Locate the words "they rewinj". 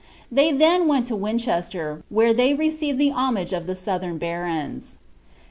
2.33-2.97